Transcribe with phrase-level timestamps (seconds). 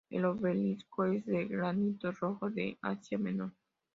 [0.09, 3.51] El obelisco es de granito rojo de Asia Menor.